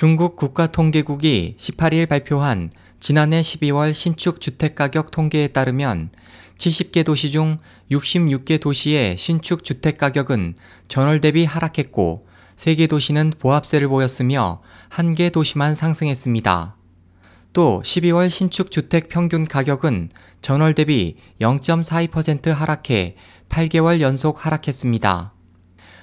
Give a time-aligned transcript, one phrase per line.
[0.00, 6.08] 중국 국가통계국이 18일 발표한 지난해 12월 신축 주택가격 통계에 따르면
[6.56, 7.58] 70개 도시 중
[7.90, 10.54] 66개 도시의 신축 주택가격은
[10.88, 12.26] 전월 대비 하락했고
[12.56, 16.76] 3개 도시는 보합세를 보였으며 1개 도시만 상승했습니다.
[17.52, 20.08] 또 12월 신축 주택 평균 가격은
[20.40, 23.16] 전월 대비 0.42% 하락해
[23.50, 25.34] 8개월 연속 하락했습니다.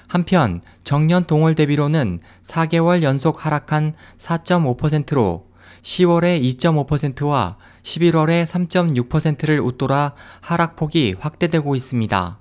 [0.07, 5.47] 한편 정년 동월 대비로는 4개월 연속 하락한 4.5%로
[5.83, 12.39] 10월에 2.5%와 11월에 3.6%를 웃돌아 하락폭이 확대되고 있습니다.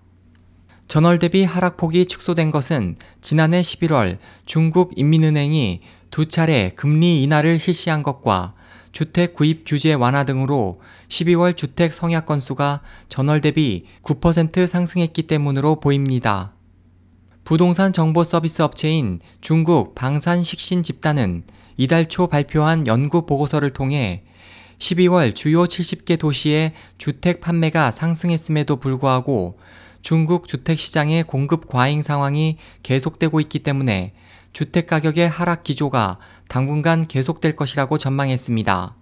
[0.89, 8.55] 전월 대비 하락폭이 축소된 것은 지난해 11월 중국 인민은행이 두 차례 금리 인하를 실시한 것과
[8.93, 16.56] 주택 구입 규제 완화 등으로 12월 주택 성약 건수가 전월 대비 9% 상승했기 때문으로 보입니다.
[17.47, 21.45] 부동산 정보 서비스 업체인 중국 방산식신 집단은
[21.77, 24.25] 이달 초 발표한 연구 보고서를 통해
[24.81, 29.61] 12월 주요 70개 도시의 주택 판매가 상승했음에도 불구하고
[30.03, 34.13] 중국 주택 시장의 공급 과잉 상황이 계속되고 있기 때문에
[34.53, 38.97] 주택 가격의 하락 기조가 당분간 계속될 것이라고 전망했습니다.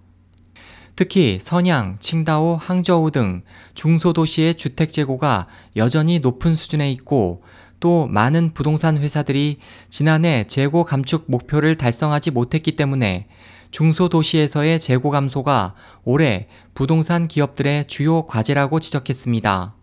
[0.95, 3.41] 특히 선양, 칭다오, 항저우 등
[3.73, 7.41] 중소도시의 주택 재고가 여전히 높은 수준에 있고
[7.79, 9.57] 또 많은 부동산 회사들이
[9.89, 13.27] 지난해 재고 감축 목표를 달성하지 못했기 때문에
[13.71, 19.75] 중소도시에서의 재고 감소가 올해 부동산 기업들의 주요 과제라고 지적했습니다.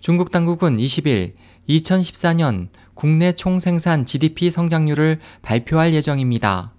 [0.00, 1.34] 중국 당국은 20일
[1.68, 6.72] 2014년 국내 총생산 GDP 성장률을 발표할 예정입니다.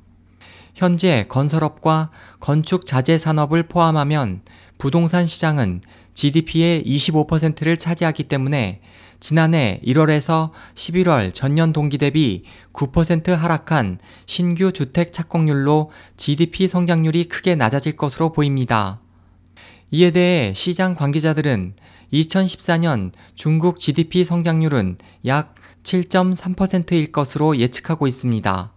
[0.75, 4.41] 현재 건설업과 건축 자재 산업을 포함하면
[4.80, 5.81] 부동산 시장은
[6.13, 8.81] GDP의 25%를 차지하기 때문에
[9.19, 17.97] 지난해 1월에서 11월 전년 동기 대비 9% 하락한 신규 주택 착공률로 GDP 성장률이 크게 낮아질
[17.97, 19.02] 것으로 보입니다.
[19.91, 21.73] 이에 대해 시장 관계자들은
[22.13, 28.72] 2014년 중국 GDP 성장률은 약 7.3%일 것으로 예측하고 있습니다.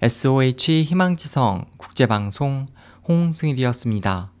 [0.00, 2.66] SOH 희망지성 국제방송
[3.06, 4.35] 홍승일이었습니다.